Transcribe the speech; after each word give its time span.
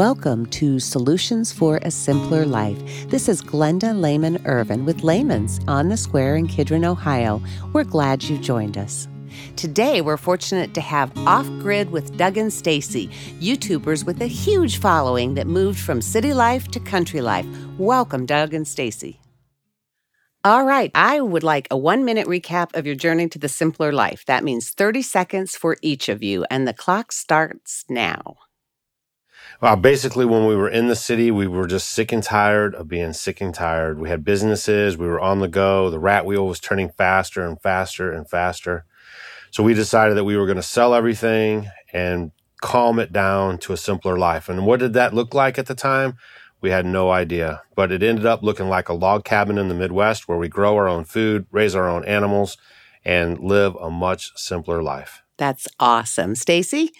Welcome 0.00 0.46
to 0.46 0.80
Solutions 0.80 1.52
for 1.52 1.78
a 1.82 1.90
Simpler 1.90 2.46
Life. 2.46 2.78
This 3.10 3.28
is 3.28 3.42
Glenda 3.42 3.94
Lehman 3.94 4.40
Ervin 4.46 4.86
with 4.86 5.04
Lehman's 5.04 5.60
on 5.68 5.90
the 5.90 5.96
Square 5.98 6.36
in 6.36 6.46
Kidron, 6.46 6.86
Ohio. 6.86 7.42
We're 7.74 7.84
glad 7.84 8.22
you 8.22 8.38
joined 8.38 8.78
us. 8.78 9.08
Today, 9.56 10.00
we're 10.00 10.16
fortunate 10.16 10.72
to 10.72 10.80
have 10.80 11.14
Off 11.28 11.46
Grid 11.58 11.90
with 11.90 12.16
Doug 12.16 12.38
and 12.38 12.50
Stacy, 12.50 13.08
YouTubers 13.40 14.06
with 14.06 14.22
a 14.22 14.26
huge 14.26 14.78
following 14.78 15.34
that 15.34 15.46
moved 15.46 15.78
from 15.78 16.00
city 16.00 16.32
life 16.32 16.68
to 16.68 16.80
country 16.80 17.20
life. 17.20 17.44
Welcome, 17.76 18.24
Doug 18.24 18.54
and 18.54 18.66
Stacy. 18.66 19.20
All 20.44 20.64
right, 20.64 20.90
I 20.94 21.20
would 21.20 21.42
like 21.42 21.68
a 21.70 21.76
one 21.76 22.06
minute 22.06 22.26
recap 22.26 22.74
of 22.74 22.86
your 22.86 22.94
journey 22.96 23.28
to 23.28 23.38
the 23.38 23.50
simpler 23.50 23.92
life. 23.92 24.24
That 24.24 24.44
means 24.44 24.70
30 24.70 25.02
seconds 25.02 25.56
for 25.56 25.76
each 25.82 26.08
of 26.08 26.22
you, 26.22 26.46
and 26.50 26.66
the 26.66 26.72
clock 26.72 27.12
starts 27.12 27.84
now. 27.90 28.38
Well, 29.60 29.76
basically, 29.76 30.24
when 30.24 30.46
we 30.46 30.56
were 30.56 30.70
in 30.70 30.88
the 30.88 30.96
city, 30.96 31.30
we 31.30 31.46
were 31.46 31.66
just 31.66 31.90
sick 31.90 32.12
and 32.12 32.22
tired 32.22 32.74
of 32.74 32.88
being 32.88 33.12
sick 33.12 33.42
and 33.42 33.54
tired. 33.54 34.00
We 34.00 34.08
had 34.08 34.24
businesses, 34.24 34.96
we 34.96 35.06
were 35.06 35.20
on 35.20 35.40
the 35.40 35.48
go. 35.48 35.90
The 35.90 35.98
rat 35.98 36.24
wheel 36.24 36.46
was 36.46 36.60
turning 36.60 36.88
faster 36.88 37.46
and 37.46 37.60
faster 37.60 38.10
and 38.10 38.28
faster. 38.28 38.86
So 39.50 39.62
we 39.62 39.74
decided 39.74 40.16
that 40.16 40.24
we 40.24 40.38
were 40.38 40.46
going 40.46 40.56
to 40.56 40.62
sell 40.62 40.94
everything 40.94 41.68
and 41.92 42.32
calm 42.62 42.98
it 42.98 43.12
down 43.12 43.58
to 43.58 43.74
a 43.74 43.76
simpler 43.76 44.18
life. 44.18 44.48
And 44.48 44.64
what 44.64 44.80
did 44.80 44.94
that 44.94 45.12
look 45.12 45.34
like 45.34 45.58
at 45.58 45.66
the 45.66 45.74
time? 45.74 46.16
We 46.62 46.70
had 46.70 46.86
no 46.86 47.10
idea, 47.10 47.60
but 47.74 47.92
it 47.92 48.02
ended 48.02 48.24
up 48.24 48.42
looking 48.42 48.68
like 48.68 48.88
a 48.88 48.94
log 48.94 49.24
cabin 49.24 49.58
in 49.58 49.68
the 49.68 49.74
Midwest 49.74 50.26
where 50.26 50.38
we 50.38 50.48
grow 50.48 50.74
our 50.76 50.88
own 50.88 51.04
food, 51.04 51.46
raise 51.50 51.74
our 51.74 51.88
own 51.88 52.06
animals, 52.06 52.56
and 53.04 53.38
live 53.38 53.74
a 53.76 53.90
much 53.90 54.30
simpler 54.36 54.82
life. 54.82 55.22
That's 55.36 55.68
awesome. 55.78 56.34
Stacy? 56.34 56.92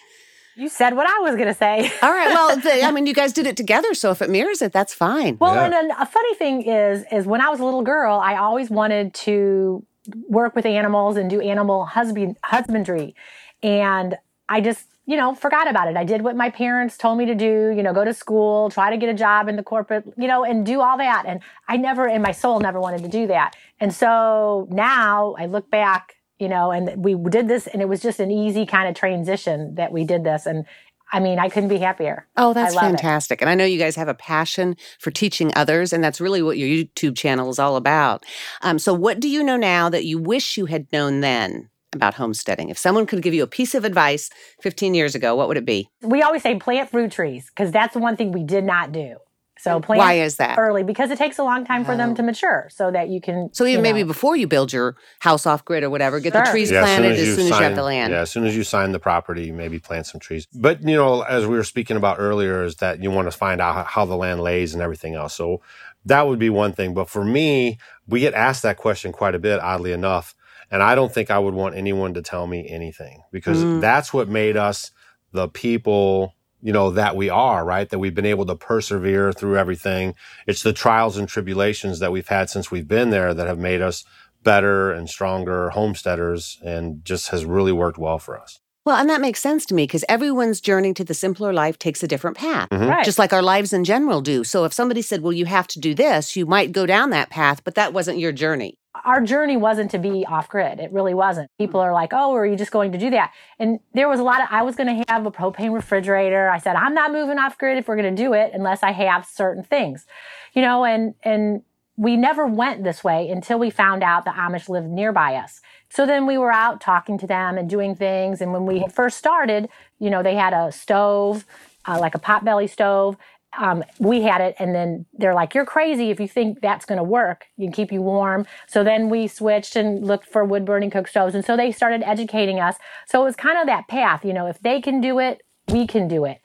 You 0.60 0.68
said 0.68 0.94
what 0.94 1.06
I 1.06 1.20
was 1.20 1.36
going 1.36 1.48
to 1.48 1.54
say. 1.54 1.90
All 2.02 2.10
right. 2.10 2.28
Well, 2.28 2.54
the, 2.54 2.84
I 2.84 2.90
mean, 2.94 3.06
you 3.06 3.14
guys 3.14 3.32
did 3.32 3.46
it 3.46 3.56
together, 3.56 3.94
so 3.94 4.10
if 4.10 4.20
it 4.20 4.28
mirrors 4.28 4.60
it, 4.60 4.74
that's 4.74 4.92
fine. 4.92 5.38
Well, 5.40 5.54
yeah. 5.54 5.64
and 5.64 5.72
then 5.72 5.90
a 5.92 6.04
funny 6.04 6.34
thing 6.34 6.60
is, 6.62 7.02
is 7.10 7.24
when 7.24 7.40
I 7.40 7.48
was 7.48 7.60
a 7.60 7.64
little 7.64 7.80
girl, 7.80 8.20
I 8.20 8.36
always 8.36 8.68
wanted 8.68 9.14
to 9.14 9.82
work 10.28 10.54
with 10.54 10.66
animals 10.66 11.16
and 11.16 11.30
do 11.30 11.40
animal 11.40 11.86
husband 11.86 12.36
husbandry, 12.44 13.14
and 13.62 14.18
I 14.50 14.60
just 14.60 14.86
you 15.06 15.16
know 15.16 15.34
forgot 15.34 15.66
about 15.66 15.88
it. 15.88 15.96
I 15.96 16.04
did 16.04 16.20
what 16.20 16.36
my 16.36 16.50
parents 16.50 16.98
told 16.98 17.16
me 17.16 17.24
to 17.24 17.34
do. 17.34 17.72
You 17.74 17.82
know, 17.82 17.94
go 17.94 18.04
to 18.04 18.12
school, 18.12 18.68
try 18.68 18.90
to 18.90 18.98
get 18.98 19.08
a 19.08 19.14
job 19.14 19.48
in 19.48 19.56
the 19.56 19.62
corporate, 19.62 20.04
you 20.18 20.28
know, 20.28 20.44
and 20.44 20.66
do 20.66 20.82
all 20.82 20.98
that. 20.98 21.24
And 21.26 21.40
I 21.68 21.78
never, 21.78 22.06
in 22.06 22.20
my 22.20 22.32
soul, 22.32 22.60
never 22.60 22.78
wanted 22.78 23.02
to 23.04 23.08
do 23.08 23.26
that. 23.28 23.56
And 23.80 23.94
so 23.94 24.68
now 24.70 25.36
I 25.38 25.46
look 25.46 25.70
back 25.70 26.19
you 26.40 26.48
know, 26.48 26.70
and 26.70 27.04
we 27.04 27.14
did 27.28 27.48
this 27.48 27.66
and 27.66 27.82
it 27.82 27.88
was 27.88 28.00
just 28.00 28.18
an 28.20 28.30
easy 28.30 28.66
kind 28.66 28.88
of 28.88 28.94
transition 28.94 29.74
that 29.74 29.92
we 29.92 30.04
did 30.04 30.24
this. 30.24 30.46
And 30.46 30.64
I 31.12 31.20
mean, 31.20 31.38
I 31.38 31.48
couldn't 31.48 31.68
be 31.68 31.78
happier. 31.78 32.26
Oh, 32.36 32.52
that's 32.52 32.74
fantastic. 32.74 33.40
It. 33.40 33.42
And 33.42 33.50
I 33.50 33.54
know 33.54 33.64
you 33.64 33.78
guys 33.78 33.96
have 33.96 34.08
a 34.08 34.14
passion 34.14 34.76
for 34.98 35.10
teaching 35.10 35.50
others, 35.56 35.92
and 35.92 36.02
that's 36.04 36.20
really 36.20 36.40
what 36.40 36.56
your 36.56 36.68
YouTube 36.68 37.16
channel 37.16 37.50
is 37.50 37.58
all 37.58 37.76
about. 37.76 38.24
Um, 38.62 38.78
so, 38.78 38.94
what 38.94 39.18
do 39.18 39.28
you 39.28 39.42
know 39.42 39.56
now 39.56 39.88
that 39.88 40.04
you 40.04 40.18
wish 40.18 40.56
you 40.56 40.66
had 40.66 40.86
known 40.92 41.20
then? 41.20 41.68
About 41.92 42.14
homesteading. 42.14 42.68
If 42.68 42.78
someone 42.78 43.04
could 43.04 43.20
give 43.20 43.34
you 43.34 43.42
a 43.42 43.48
piece 43.48 43.74
of 43.74 43.84
advice 43.84 44.30
15 44.60 44.94
years 44.94 45.16
ago, 45.16 45.34
what 45.34 45.48
would 45.48 45.56
it 45.56 45.64
be? 45.64 45.90
We 46.02 46.22
always 46.22 46.40
say 46.40 46.54
plant 46.54 46.88
fruit 46.88 47.10
trees 47.10 47.46
because 47.46 47.72
that's 47.72 47.94
the 47.94 47.98
one 47.98 48.16
thing 48.16 48.30
we 48.30 48.44
did 48.44 48.62
not 48.62 48.92
do. 48.92 49.16
So 49.60 49.78
plant 49.80 49.98
why 49.98 50.14
is 50.14 50.36
that 50.36 50.58
early? 50.58 50.82
Because 50.82 51.10
it 51.10 51.18
takes 51.18 51.38
a 51.38 51.42
long 51.42 51.66
time 51.66 51.84
for 51.84 51.94
them 51.94 52.14
to 52.14 52.22
mature, 52.22 52.68
so 52.70 52.90
that 52.90 53.08
you 53.08 53.20
can. 53.20 53.50
So 53.52 53.66
even 53.66 53.78
you 53.78 53.82
maybe 53.82 54.02
before 54.04 54.34
you 54.34 54.46
build 54.46 54.72
your 54.72 54.96
house 55.18 55.44
off 55.44 55.64
grid 55.64 55.82
or 55.82 55.90
whatever, 55.90 56.18
get 56.18 56.32
sure. 56.32 56.44
the 56.44 56.50
trees 56.50 56.70
yeah, 56.70 56.80
planted 56.80 57.12
as 57.12 57.18
soon, 57.18 57.22
as, 57.22 57.28
as 57.28 57.36
soon 57.36 57.48
sign, 57.48 57.52
as, 57.52 57.58
you 57.58 57.64
have 57.64 57.76
the 57.76 57.82
land. 57.82 58.12
Yeah, 58.12 58.20
as 58.20 58.30
soon 58.30 58.46
as 58.46 58.56
you 58.56 58.64
sign 58.64 58.92
the 58.92 58.98
property, 58.98 59.52
maybe 59.52 59.78
plant 59.78 60.06
some 60.06 60.18
trees. 60.18 60.46
But 60.54 60.82
you 60.82 60.96
know, 60.96 61.20
as 61.22 61.46
we 61.46 61.56
were 61.56 61.64
speaking 61.64 61.98
about 61.98 62.16
earlier, 62.18 62.64
is 62.64 62.76
that 62.76 63.02
you 63.02 63.10
want 63.10 63.30
to 63.30 63.36
find 63.36 63.60
out 63.60 63.86
how 63.86 64.06
the 64.06 64.16
land 64.16 64.40
lays 64.40 64.72
and 64.72 64.82
everything 64.82 65.14
else. 65.14 65.34
So 65.34 65.60
that 66.06 66.26
would 66.26 66.38
be 66.38 66.48
one 66.50 66.72
thing. 66.72 66.94
But 66.94 67.10
for 67.10 67.24
me, 67.24 67.78
we 68.06 68.20
get 68.20 68.32
asked 68.32 68.62
that 68.62 68.78
question 68.78 69.12
quite 69.12 69.34
a 69.34 69.38
bit, 69.38 69.60
oddly 69.60 69.92
enough, 69.92 70.34
and 70.70 70.82
I 70.82 70.94
don't 70.94 71.12
think 71.12 71.30
I 71.30 71.38
would 71.38 71.54
want 71.54 71.74
anyone 71.74 72.14
to 72.14 72.22
tell 72.22 72.46
me 72.46 72.66
anything 72.66 73.22
because 73.30 73.62
mm. 73.62 73.82
that's 73.82 74.14
what 74.14 74.28
made 74.28 74.56
us 74.56 74.90
the 75.32 75.48
people 75.48 76.34
you 76.62 76.72
know, 76.72 76.90
that 76.90 77.16
we 77.16 77.28
are, 77.28 77.64
right? 77.64 77.88
That 77.88 77.98
we've 77.98 78.14
been 78.14 78.26
able 78.26 78.46
to 78.46 78.54
persevere 78.54 79.32
through 79.32 79.56
everything. 79.56 80.14
It's 80.46 80.62
the 80.62 80.72
trials 80.72 81.16
and 81.16 81.28
tribulations 81.28 81.98
that 82.00 82.12
we've 82.12 82.28
had 82.28 82.50
since 82.50 82.70
we've 82.70 82.88
been 82.88 83.10
there 83.10 83.32
that 83.34 83.46
have 83.46 83.58
made 83.58 83.80
us 83.80 84.04
better 84.42 84.90
and 84.90 85.08
stronger 85.08 85.70
homesteaders 85.70 86.58
and 86.64 87.04
just 87.04 87.28
has 87.28 87.44
really 87.44 87.72
worked 87.72 87.98
well 87.98 88.18
for 88.18 88.40
us. 88.40 88.60
Well, 88.86 88.96
and 88.96 89.10
that 89.10 89.20
makes 89.20 89.40
sense 89.40 89.66
to 89.66 89.74
me 89.74 89.84
because 89.84 90.04
everyone's 90.08 90.60
journey 90.60 90.94
to 90.94 91.04
the 91.04 91.12
simpler 91.12 91.52
life 91.52 91.78
takes 91.78 92.02
a 92.02 92.08
different 92.08 92.38
path, 92.38 92.70
mm-hmm. 92.70 92.88
right. 92.88 93.04
just 93.04 93.18
like 93.18 93.32
our 93.32 93.42
lives 93.42 93.74
in 93.74 93.84
general 93.84 94.22
do. 94.22 94.42
So 94.42 94.64
if 94.64 94.72
somebody 94.72 95.02
said, 95.02 95.20
well, 95.20 95.34
you 95.34 95.44
have 95.44 95.66
to 95.68 95.80
do 95.80 95.94
this, 95.94 96.34
you 96.34 96.46
might 96.46 96.72
go 96.72 96.86
down 96.86 97.10
that 97.10 97.28
path, 97.28 97.62
but 97.62 97.74
that 97.74 97.92
wasn't 97.92 98.18
your 98.18 98.32
journey 98.32 98.79
our 99.04 99.20
journey 99.20 99.56
wasn't 99.56 99.90
to 99.92 99.98
be 99.98 100.24
off 100.26 100.48
grid. 100.48 100.80
It 100.80 100.92
really 100.92 101.14
wasn't. 101.14 101.50
People 101.58 101.80
are 101.80 101.92
like, 101.92 102.12
oh, 102.12 102.34
are 102.34 102.46
you 102.46 102.56
just 102.56 102.70
going 102.70 102.92
to 102.92 102.98
do 102.98 103.10
that? 103.10 103.32
And 103.58 103.80
there 103.94 104.08
was 104.08 104.20
a 104.20 104.22
lot 104.22 104.40
of, 104.40 104.48
I 104.50 104.62
was 104.62 104.76
going 104.76 104.98
to 104.98 105.04
have 105.08 105.26
a 105.26 105.30
propane 105.30 105.72
refrigerator. 105.72 106.48
I 106.48 106.58
said, 106.58 106.76
I'm 106.76 106.94
not 106.94 107.12
moving 107.12 107.38
off 107.38 107.58
grid 107.58 107.78
if 107.78 107.88
we're 107.88 107.96
going 107.96 108.14
to 108.14 108.22
do 108.22 108.32
it 108.32 108.52
unless 108.54 108.82
I 108.82 108.92
have 108.92 109.26
certain 109.26 109.62
things, 109.62 110.06
you 110.54 110.62
know, 110.62 110.84
and, 110.84 111.14
and 111.22 111.62
we 111.96 112.16
never 112.16 112.46
went 112.46 112.82
this 112.82 113.04
way 113.04 113.28
until 113.28 113.58
we 113.58 113.70
found 113.70 114.02
out 114.02 114.24
the 114.24 114.30
Amish 114.30 114.68
lived 114.68 114.88
nearby 114.88 115.34
us. 115.34 115.60
So 115.90 116.06
then 116.06 116.24
we 116.24 116.38
were 116.38 116.52
out 116.52 116.80
talking 116.80 117.18
to 117.18 117.26
them 117.26 117.58
and 117.58 117.68
doing 117.68 117.94
things. 117.94 118.40
And 118.40 118.52
when 118.52 118.64
we 118.64 118.86
first 118.92 119.18
started, 119.18 119.68
you 119.98 120.08
know, 120.08 120.22
they 120.22 120.34
had 120.34 120.52
a 120.52 120.72
stove, 120.72 121.44
uh, 121.86 121.98
like 122.00 122.14
a 122.14 122.18
potbelly 122.18 122.70
stove, 122.70 123.16
um, 123.58 123.84
we 123.98 124.22
had 124.22 124.40
it 124.40 124.54
and 124.58 124.74
then 124.74 125.06
they're 125.14 125.34
like 125.34 125.54
you're 125.54 125.66
crazy 125.66 126.10
if 126.10 126.20
you 126.20 126.28
think 126.28 126.60
that's 126.60 126.84
going 126.84 126.98
to 126.98 127.04
work. 127.04 127.46
You 127.56 127.66
can 127.66 127.72
keep 127.72 127.92
you 127.92 128.02
warm. 128.02 128.46
So 128.66 128.84
then 128.84 129.08
we 129.08 129.26
switched 129.26 129.76
and 129.76 130.06
looked 130.06 130.26
for 130.26 130.44
wood 130.44 130.64
burning 130.64 130.90
cook 130.90 131.08
stoves 131.08 131.34
and 131.34 131.44
so 131.44 131.56
they 131.56 131.72
started 131.72 132.02
educating 132.04 132.60
us. 132.60 132.76
So 133.06 133.22
it 133.22 133.24
was 133.24 133.36
kind 133.36 133.58
of 133.58 133.66
that 133.66 133.88
path 133.88 134.24
you 134.24 134.32
know 134.32 134.46
if 134.46 134.60
they 134.60 134.80
can 134.80 135.00
do 135.00 135.18
it 135.18 135.42
we 135.68 135.86
can 135.86 136.08
do 136.08 136.24
it 136.24 136.40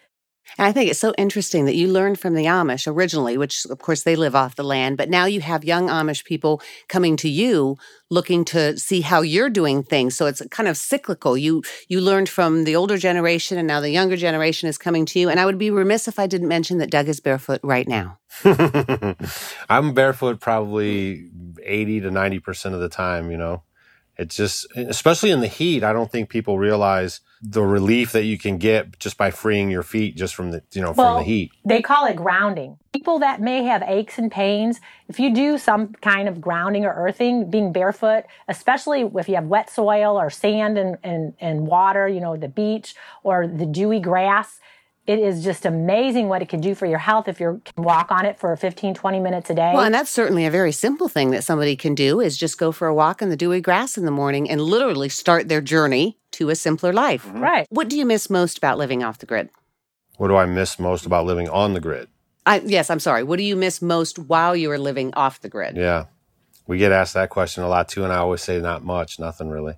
and 0.58 0.68
I 0.68 0.72
think 0.72 0.90
it's 0.90 1.00
so 1.00 1.14
interesting 1.18 1.66
that 1.66 1.76
you 1.76 1.88
learned 1.88 2.20
from 2.20 2.34
the 2.34 2.46
Amish 2.46 2.88
originally, 2.88 3.38
which 3.38 3.66
of 3.66 3.80
course 3.80 4.04
they 4.04 4.16
live 4.16 4.36
off 4.36 4.56
the 4.56 4.64
land, 4.64 4.98
but 4.98 5.10
now 5.10 5.26
you 5.26 5.42
have 5.42 5.64
young 5.64 5.88
Amish 5.88 6.24
people 6.24 6.62
coming 6.88 7.18
to 7.18 7.30
you 7.30 7.78
looking 8.10 8.46
to 8.46 8.78
see 8.78 9.02
how 9.02 9.22
you're 9.22 9.50
doing 9.50 9.84
things. 9.84 10.16
So 10.16 10.28
it's 10.28 10.42
kind 10.52 10.70
of 10.70 10.78
cyclical. 10.78 11.38
You 11.38 11.64
you 11.88 12.00
learned 12.00 12.30
from 12.30 12.64
the 12.64 12.76
older 12.76 12.98
generation 12.98 13.58
and 13.58 13.68
now 13.68 13.82
the 13.82 13.90
younger 13.90 14.16
generation 14.16 14.70
is 14.70 14.78
coming 14.78 15.06
to 15.08 15.20
you. 15.20 15.30
And 15.30 15.40
I 15.40 15.46
would 15.46 15.58
be 15.58 15.72
remiss 15.72 16.08
if 16.08 16.20
I 16.20 16.28
didn't 16.28 16.48
mention 16.48 16.78
that 16.78 16.92
Doug 16.92 17.10
is 17.10 17.20
barefoot 17.20 17.60
right 17.64 17.88
now. 17.88 18.20
I'm 19.70 19.94
barefoot 19.94 20.40
probably 20.40 21.30
80 21.64 22.02
to 22.02 22.10
90% 22.10 22.74
of 22.74 22.80
the 22.80 22.90
time, 22.90 23.32
you 23.32 23.38
know. 23.38 23.64
It's 24.18 24.36
just, 24.36 24.68
especially 24.76 25.32
in 25.32 25.42
the 25.42 25.48
heat, 25.48 25.84
I 25.84 25.92
don't 25.92 26.12
think 26.12 26.30
people 26.30 26.58
realize 26.58 27.20
the 27.42 27.64
relief 27.64 28.12
that 28.14 28.24
you 28.24 28.38
can 28.38 28.58
get 28.58 28.98
just 28.98 29.18
by 29.18 29.30
freeing 29.30 29.70
your 29.70 29.84
feet 29.84 30.16
just 30.16 30.34
from 30.34 30.52
the, 30.52 30.64
you 30.72 30.82
know, 30.82 30.94
well, 30.94 31.16
from 31.16 31.24
the 31.24 31.30
heat. 31.30 31.52
They 31.66 31.82
call 31.82 32.06
it 32.06 32.16
grounding. 32.16 32.78
People 32.94 33.20
that 33.20 33.42
may 33.42 33.64
have 33.64 33.84
aches 33.84 34.18
and 34.18 34.32
pains, 34.32 34.80
if 35.10 35.20
you 35.20 35.34
do 35.34 35.58
some 35.58 35.94
kind 35.96 36.30
of 36.30 36.40
grounding 36.40 36.86
or 36.86 36.94
earthing, 36.94 37.50
being 37.50 37.74
barefoot, 37.74 38.24
especially 38.48 39.02
if 39.02 39.28
you 39.28 39.36
have 39.36 39.46
wet 39.46 39.70
soil 39.70 40.20
or 40.20 40.30
sand 40.30 40.78
and, 40.78 40.98
and, 41.04 41.34
and 41.40 41.68
water, 41.68 42.08
you 42.08 42.22
know, 42.22 42.38
the 42.38 42.48
beach 42.48 42.96
or 43.24 43.48
the 43.48 43.66
dewy 43.66 44.00
grass, 44.00 44.60
it 45.08 45.20
is 45.20 45.44
just 45.44 45.66
amazing 45.66 46.30
what 46.30 46.42
it 46.42 46.50
can 46.50 46.60
do 46.60 46.74
for 46.74 46.86
your 46.86 46.98
health 46.98 47.28
if 47.28 47.40
you 47.40 47.62
can 47.64 47.84
walk 47.84 48.12
on 48.12 48.26
it 48.26 48.40
for 48.40 48.56
15 48.56 48.94
20 48.96 49.20
minutes 49.20 49.50
a 49.50 49.56
day. 49.56 49.72
Well 49.74 49.84
and 49.84 49.94
that's 49.94 50.10
certainly 50.10 50.46
a 50.46 50.52
very 50.52 50.72
simple 50.72 51.08
thing 51.08 51.32
that 51.32 51.44
somebody 51.44 51.76
can 51.76 51.94
do 51.94 52.20
is 52.20 52.38
just 52.38 52.58
go 52.58 52.72
for 52.72 52.88
a 52.88 52.94
walk 52.94 53.22
in 53.22 53.30
the 53.30 53.38
dewy 53.38 53.62
grass 53.62 53.98
in 53.98 54.06
the 54.06 54.12
morning 54.12 54.50
and 54.50 54.62
literally 54.62 55.10
start 55.10 55.48
their 55.48 55.62
journey 55.62 56.18
to 56.32 56.50
a 56.50 56.56
simpler 56.56 56.92
life. 56.92 57.26
Mm-hmm. 57.26 57.40
right. 57.40 57.68
What 57.70 57.88
do 57.88 57.98
you 57.98 58.06
miss 58.06 58.30
most 58.30 58.58
about 58.58 58.78
living 58.78 59.04
off 59.04 59.20
the 59.20 59.26
grid? 59.26 59.50
What 60.18 60.30
do 60.30 60.36
i 60.36 60.46
miss 60.46 60.80
most 60.80 61.06
about 61.06 61.26
living 61.26 61.50
on 61.50 61.74
the 61.74 61.82
grid? 61.82 62.08
I, 62.46 62.62
yes 62.62 62.90
i'm 62.90 63.00
sorry. 63.00 63.24
What 63.24 63.38
do 63.38 63.44
you 63.44 63.56
miss 63.56 63.82
most 63.82 64.18
while 64.18 64.56
you 64.56 64.72
are 64.72 64.80
living 64.80 65.14
off 65.14 65.42
the 65.42 65.50
grid? 65.50 65.78
Yeah. 65.78 66.06
We 66.68 66.80
get 66.80 66.92
asked 66.92 67.14
that 67.14 67.30
question 67.30 67.64
a 67.64 67.70
lot 67.70 67.90
too 67.90 68.04
and 68.04 68.12
i 68.12 68.18
always 68.18 68.42
say 68.42 68.60
not 68.60 68.84
much 68.84 69.20
nothing 69.20 69.50
really. 69.50 69.76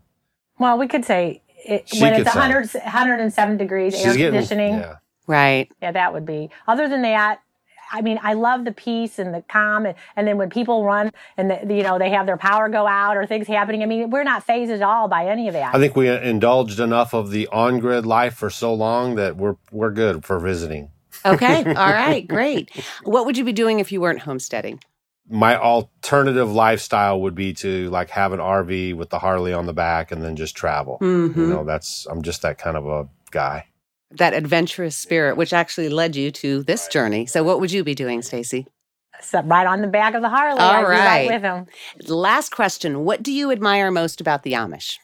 Well 0.58 0.78
we 0.78 0.88
could 0.88 1.04
say 1.04 1.44
it, 1.66 1.90
when 2.00 2.14
it's 2.14 2.34
100, 2.34 2.74
107 2.76 3.58
degrees 3.58 3.94
She's 3.94 4.06
air 4.06 4.14
getting, 4.14 4.32
conditioning 4.32 4.74
yeah 4.76 4.96
Right. 5.28 5.70
Yeah, 5.82 5.92
that 5.92 6.14
would 6.14 6.26
be. 6.26 6.50
Other 6.68 6.88
than 6.88 7.02
that, 7.04 7.42
I 7.92 8.02
mean, 8.02 8.20
I 8.22 8.34
love 8.34 8.66
the 8.66 8.72
peace 8.72 9.20
and 9.20 9.34
the 9.34 9.42
calm, 9.42 9.86
and, 9.86 9.96
and 10.16 10.28
then 10.28 10.38
when 10.38 10.50
people 10.50 10.84
run 10.84 11.12
and 11.38 11.50
the, 11.50 11.74
you 11.74 11.84
know 11.84 11.98
they 11.98 12.10
have 12.10 12.26
their 12.26 12.38
power 12.38 12.70
go 12.70 12.88
out 12.88 13.18
or 13.18 13.26
things 13.26 13.48
happening. 13.48 13.84
I 13.84 13.86
mean, 13.86 14.10
we're 14.10 14.24
not 14.24 14.44
phased 14.44 14.72
at 14.72 14.82
all 14.82 15.08
by 15.08 15.28
any 15.28 15.48
of 15.48 15.54
that. 15.54 15.74
I 15.76 15.80
think 15.80 15.96
we 15.96 16.10
indulged 16.10 16.80
enough 16.80 17.14
of 17.14 17.32
the 17.32 17.48
on-grid 17.48 18.06
life 18.06 18.36
for 18.36 18.50
so 18.50 18.74
long 18.74 19.16
that 19.16 19.38
we're 19.38 19.56
we're 19.72 19.92
good 19.92 20.26
for 20.26 20.40
visiting. 20.40 20.92
Okay, 21.26 21.64
all 21.66 21.92
right, 21.92 22.28
great. 22.28 22.72
What 23.04 23.26
would 23.26 23.38
you 23.38 23.44
be 23.44 23.54
doing 23.54 23.80
if 23.80 23.92
you 23.92 24.02
weren't 24.02 24.22
homesteading? 24.22 24.82
My 25.30 25.58
alternative 25.58 26.50
lifestyle 26.50 27.22
would 27.22 27.36
be 27.36 27.54
to 27.56 27.90
like 27.90 28.10
have 28.12 28.32
an 28.32 28.40
RV 28.40 28.96
with 28.96 29.10
the 29.10 29.20
Harley 29.20 29.52
on 29.52 29.66
the 29.66 29.74
back 29.74 30.12
and 30.12 30.24
then 30.24 30.38
just 30.38 30.56
travel. 30.56 31.00
Mm-hmm. 31.02 31.40
You 31.40 31.48
know, 31.48 31.64
that's 31.66 32.06
I'm 32.10 32.22
just 32.22 32.42
that 32.44 32.58
kind 32.58 32.78
of 32.78 32.86
a 32.86 33.10
guy. 33.32 33.66
That 34.12 34.34
adventurous 34.34 34.98
spirit, 34.98 35.38
which 35.38 35.54
actually 35.54 35.90
led 35.90 36.16
you 36.16 36.32
to 36.32 36.64
this 36.64 36.88
journey. 36.88 37.26
So, 37.26 37.44
what 37.44 37.60
would 37.60 37.72
you 37.72 37.84
be 37.84 37.96
doing, 37.96 38.22
Stacy? 38.22 38.68
So 39.22 39.42
right 39.42 39.66
on 39.66 39.82
the 39.82 39.88
back 39.88 40.14
of 40.14 40.22
the 40.22 40.30
Harley. 40.30 40.60
All 40.60 40.72
I'd 40.72 40.82
be 40.84 40.90
right. 40.90 41.28
with 41.28 41.42
him. 41.42 41.66
Last 42.08 42.52
question 42.52 43.04
What 43.04 43.24
do 43.24 43.32
you 43.32 43.52
admire 43.52 43.90
most 43.92 44.22
about 44.22 44.44
the 44.44 44.54
Amish? 44.54 44.98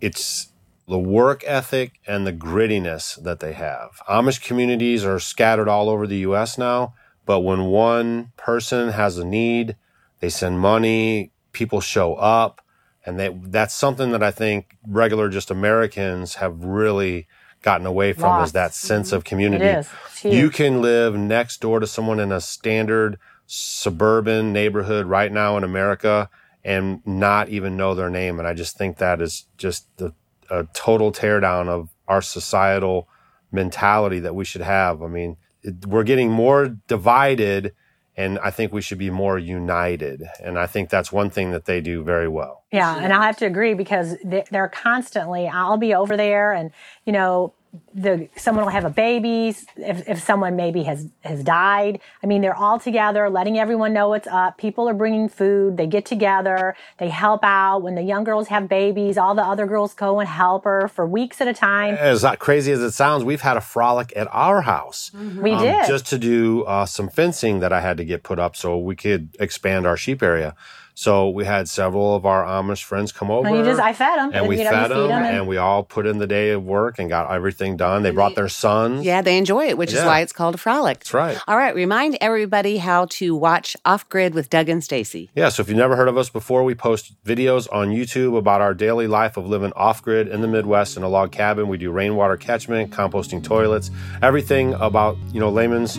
it's 0.00 0.48
the 0.88 0.98
work 0.98 1.44
ethic 1.46 2.00
and 2.06 2.26
the 2.26 2.32
grittiness 2.32 3.22
that 3.22 3.40
they 3.40 3.52
have. 3.52 4.00
Amish 4.08 4.42
communities 4.42 5.04
are 5.04 5.20
scattered 5.20 5.68
all 5.68 5.88
over 5.88 6.06
the 6.06 6.18
US 6.18 6.58
now, 6.58 6.94
but 7.26 7.40
when 7.40 7.66
one 7.66 8.32
person 8.36 8.88
has 8.90 9.18
a 9.18 9.24
need, 9.24 9.76
they 10.20 10.28
send 10.28 10.58
money, 10.58 11.32
people 11.52 11.80
show 11.80 12.14
up, 12.14 12.60
and 13.06 13.20
they, 13.20 13.28
that's 13.44 13.74
something 13.74 14.10
that 14.10 14.22
I 14.22 14.30
think 14.30 14.76
regular 14.86 15.28
just 15.28 15.50
Americans 15.50 16.36
have 16.36 16.64
really 16.64 17.28
gotten 17.62 17.86
away 17.86 18.12
from 18.12 18.42
is 18.42 18.52
that 18.52 18.74
sense 18.74 19.12
of 19.12 19.24
community. 19.24 19.64
It's. 19.64 19.90
You 20.24 20.50
can 20.50 20.82
live 20.82 21.16
next 21.16 21.60
door 21.60 21.80
to 21.80 21.86
someone 21.86 22.20
in 22.20 22.32
a 22.32 22.40
standard 22.40 23.18
suburban 23.46 24.52
neighborhood 24.52 25.06
right 25.06 25.32
now 25.32 25.56
in 25.56 25.64
America 25.64 26.28
and 26.64 27.04
not 27.06 27.48
even 27.48 27.76
know 27.76 27.94
their 27.94 28.10
name. 28.10 28.38
And 28.38 28.46
I 28.46 28.54
just 28.54 28.76
think 28.76 28.98
that 28.98 29.20
is 29.20 29.46
just 29.56 29.86
the, 29.96 30.12
a 30.50 30.66
total 30.74 31.10
teardown 31.10 31.68
of 31.68 31.88
our 32.06 32.22
societal 32.22 33.08
mentality 33.50 34.20
that 34.20 34.34
we 34.34 34.44
should 34.44 34.60
have. 34.60 35.02
I 35.02 35.08
mean, 35.08 35.36
it, 35.62 35.86
we're 35.86 36.04
getting 36.04 36.30
more 36.30 36.76
divided, 36.86 37.72
and 38.20 38.38
I 38.40 38.50
think 38.50 38.72
we 38.72 38.82
should 38.82 38.98
be 38.98 39.10
more 39.10 39.38
united. 39.38 40.22
And 40.42 40.58
I 40.58 40.66
think 40.66 40.90
that's 40.90 41.10
one 41.10 41.30
thing 41.30 41.52
that 41.52 41.64
they 41.64 41.80
do 41.80 42.02
very 42.04 42.28
well. 42.28 42.64
Yeah, 42.70 42.96
and 42.98 43.12
I 43.12 43.24
have 43.26 43.36
to 43.38 43.46
agree 43.46 43.74
because 43.74 44.16
they- 44.24 44.44
they're 44.50 44.68
constantly. 44.68 45.48
I'll 45.48 45.78
be 45.78 45.94
over 45.94 46.16
there, 46.16 46.52
and 46.52 46.70
you 47.06 47.12
know, 47.12 47.54
the 47.94 48.28
someone 48.36 48.64
will 48.64 48.72
have 48.72 48.84
a 48.84 48.90
baby. 48.90 49.54
If, 49.76 50.08
if 50.08 50.22
someone 50.22 50.56
maybe 50.56 50.82
has 50.84 51.08
has 51.22 51.44
died, 51.44 52.00
I 52.22 52.26
mean, 52.26 52.40
they're 52.40 52.56
all 52.56 52.78
together, 52.78 53.28
letting 53.30 53.58
everyone 53.58 53.92
know 53.92 54.08
what's 54.08 54.26
up. 54.26 54.58
People 54.58 54.88
are 54.88 54.94
bringing 54.94 55.28
food. 55.28 55.76
They 55.76 55.86
get 55.86 56.04
together. 56.04 56.74
They 56.98 57.08
help 57.08 57.44
out. 57.44 57.78
When 57.82 57.94
the 57.94 58.02
young 58.02 58.24
girls 58.24 58.48
have 58.48 58.68
babies, 58.68 59.16
all 59.16 59.34
the 59.34 59.44
other 59.44 59.66
girls 59.66 59.94
go 59.94 60.20
and 60.20 60.28
help 60.28 60.64
her 60.64 60.88
for 60.88 61.06
weeks 61.06 61.40
at 61.40 61.48
a 61.48 61.54
time. 61.54 61.94
As 61.94 62.22
not 62.22 62.38
crazy 62.38 62.72
as 62.72 62.80
it 62.80 62.92
sounds, 62.92 63.24
we've 63.24 63.42
had 63.42 63.56
a 63.56 63.60
frolic 63.60 64.12
at 64.16 64.28
our 64.32 64.62
house. 64.62 65.12
We 65.14 65.52
um, 65.52 65.62
did. 65.62 65.86
just 65.86 66.06
to 66.06 66.18
do 66.18 66.64
uh, 66.64 66.86
some 66.86 67.08
fencing 67.08 67.60
that 67.60 67.72
I 67.72 67.80
had 67.80 67.96
to 67.98 68.04
get 68.04 68.22
put 68.22 68.38
up 68.38 68.56
so 68.56 68.78
we 68.78 68.96
could 68.96 69.36
expand 69.38 69.86
our 69.86 69.96
sheep 69.96 70.22
area. 70.22 70.54
So 71.00 71.30
we 71.30 71.46
had 71.46 71.66
several 71.66 72.14
of 72.14 72.26
our 72.26 72.44
Amish 72.44 72.82
friends 72.82 73.10
come 73.10 73.30
over. 73.30 73.48
and 73.48 73.56
you 73.56 73.64
just, 73.64 73.80
I 73.80 73.94
fed 73.94 74.18
them, 74.18 74.32
and 74.34 74.46
we 74.46 74.58
you 74.58 74.64
know, 74.64 74.70
fed 74.70 74.90
them, 74.90 75.08
them, 75.08 75.22
and 75.22 75.48
we 75.48 75.56
all 75.56 75.82
put 75.82 76.06
in 76.06 76.18
the 76.18 76.26
day 76.26 76.50
of 76.50 76.62
work 76.62 76.98
and 76.98 77.08
got 77.08 77.32
everything 77.32 77.78
done. 77.78 78.02
They 78.02 78.10
brought 78.10 78.34
their 78.34 78.50
sons. 78.50 79.02
Yeah, 79.02 79.22
they 79.22 79.38
enjoy 79.38 79.68
it, 79.68 79.78
which 79.78 79.94
is 79.94 80.04
why 80.04 80.20
it's 80.20 80.34
called 80.34 80.56
a 80.56 80.58
frolic. 80.58 80.98
That's 80.98 81.14
right. 81.14 81.38
All 81.48 81.56
right, 81.56 81.74
remind 81.74 82.18
everybody 82.20 82.76
how 82.76 83.06
to 83.12 83.34
watch 83.34 83.78
Off 83.86 84.06
Grid 84.10 84.34
with 84.34 84.50
Doug 84.50 84.68
and 84.68 84.84
Stacy. 84.84 85.30
Yeah, 85.34 85.48
so 85.48 85.62
if 85.62 85.70
you've 85.70 85.78
never 85.78 85.96
heard 85.96 86.08
of 86.08 86.18
us 86.18 86.28
before, 86.28 86.64
we 86.64 86.74
post 86.74 87.14
videos 87.24 87.66
on 87.72 87.88
YouTube 87.88 88.36
about 88.36 88.60
our 88.60 88.74
daily 88.74 89.06
life 89.06 89.38
of 89.38 89.46
living 89.46 89.72
off 89.76 90.02
grid 90.02 90.28
in 90.28 90.42
the 90.42 90.48
Midwest 90.48 90.98
in 90.98 91.02
a 91.02 91.08
log 91.08 91.32
cabin. 91.32 91.68
We 91.68 91.78
do 91.78 91.90
rainwater 91.90 92.36
catchment, 92.36 92.90
composting 92.90 93.42
toilets, 93.42 93.90
everything 94.20 94.74
about, 94.74 95.16
you 95.32 95.40
know, 95.40 95.48
Lehman's 95.48 95.98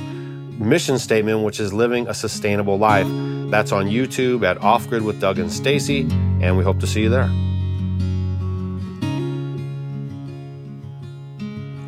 mission 0.60 1.00
statement, 1.00 1.44
which 1.44 1.60
is 1.60 1.74
living 1.74 2.08
a 2.08 2.14
sustainable 2.14 2.78
life. 2.78 3.08
That's 3.52 3.74
on 3.74 3.88
YouTube 3.88 4.44
at 4.48 4.58
Off 4.64 4.88
Grid 4.88 5.04
with 5.04 5.20
Doug 5.20 5.38
and 5.38 5.52
Stacy, 5.52 6.02
and 6.42 6.58
we 6.58 6.64
hope 6.64 6.80
to 6.80 6.88
see 6.88 7.02
you 7.02 7.10
there. 7.10 7.30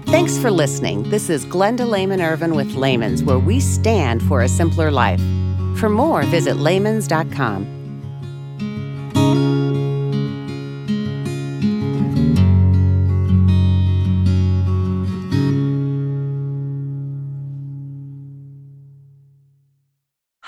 Thanks 0.07 0.37
for 0.37 0.51
listening. 0.51 1.09
This 1.09 1.29
is 1.29 1.45
Glenda 1.45 1.89
Lehman 1.89 2.21
Ervin 2.21 2.55
with 2.55 2.75
Lehman's, 2.75 3.23
where 3.23 3.39
we 3.39 3.59
stand 3.59 4.21
for 4.23 4.41
a 4.41 4.47
simpler 4.47 4.91
life. 4.91 5.21
For 5.77 5.89
more, 5.89 6.23
visit 6.23 6.55
lehmans.com. 6.55 7.82